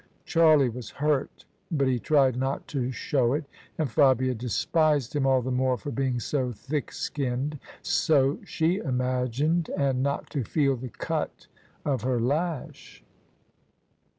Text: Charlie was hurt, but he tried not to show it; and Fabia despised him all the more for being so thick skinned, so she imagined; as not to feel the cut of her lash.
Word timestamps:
Charlie 0.25 0.67
was 0.69 0.89
hurt, 0.89 1.45
but 1.69 1.87
he 1.87 1.99
tried 1.99 2.35
not 2.35 2.67
to 2.69 2.91
show 2.91 3.33
it; 3.33 3.45
and 3.77 3.87
Fabia 3.87 4.33
despised 4.33 5.15
him 5.15 5.27
all 5.27 5.43
the 5.43 5.51
more 5.51 5.77
for 5.77 5.91
being 5.91 6.19
so 6.19 6.51
thick 6.51 6.91
skinned, 6.91 7.59
so 7.83 8.39
she 8.43 8.77
imagined; 8.77 9.69
as 9.77 9.95
not 9.95 10.27
to 10.31 10.43
feel 10.43 10.75
the 10.75 10.89
cut 10.89 11.45
of 11.85 12.01
her 12.01 12.19
lash. 12.19 13.03